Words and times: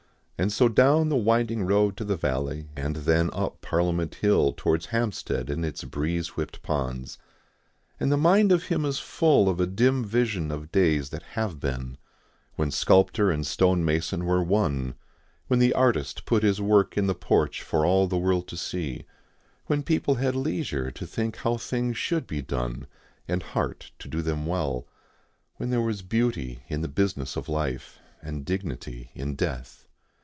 And 0.43 0.51
so 0.51 0.67
down 0.67 1.09
the 1.09 1.15
winding 1.15 1.67
road 1.67 1.95
to 1.97 2.03
the 2.03 2.15
valley, 2.17 2.67
and 2.75 2.95
then 2.95 3.29
up 3.31 3.61
Parliament 3.61 4.15
Hill 4.15 4.55
towards 4.57 4.87
Hampstead 4.87 5.51
and 5.51 5.63
its 5.63 5.83
breeze 5.83 6.29
whipped 6.35 6.63
ponds. 6.63 7.19
And 7.99 8.11
the 8.11 8.17
mind 8.17 8.51
of 8.51 8.63
him 8.63 8.83
is 8.83 8.97
full 8.97 9.47
of 9.47 9.59
a 9.61 9.67
dim 9.67 10.03
vision 10.03 10.49
of 10.49 10.71
days 10.71 11.11
that 11.11 11.21
have 11.33 11.59
been, 11.59 11.99
when 12.55 12.71
sculptor 12.71 13.29
and 13.29 13.45
stonemason 13.45 14.25
were 14.25 14.41
one, 14.43 14.95
when 15.45 15.59
the 15.59 15.73
artist 15.75 16.25
put 16.25 16.41
his 16.41 16.59
work 16.59 16.97
in 16.97 17.05
the 17.05 17.13
porch 17.13 17.61
for 17.61 17.85
all 17.85 18.07
the 18.07 18.17
world 18.17 18.47
to 18.47 18.57
see, 18.57 19.05
when 19.67 19.83
people 19.83 20.15
had 20.15 20.35
leisure 20.35 20.89
to 20.89 21.05
think 21.05 21.35
how 21.35 21.55
things 21.57 21.99
should 21.99 22.25
be 22.25 22.41
done 22.41 22.87
and 23.27 23.43
heart 23.43 23.91
to 23.99 24.07
do 24.07 24.23
them 24.23 24.47
well, 24.47 24.87
when 25.57 25.69
there 25.69 25.81
was 25.83 26.01
beauty 26.01 26.63
in 26.67 26.81
the 26.81 26.87
business 26.87 27.35
of 27.35 27.47
life 27.47 27.99
and 28.23 28.43
dignity 28.43 29.11
in 29.13 29.35
death. 29.35 29.87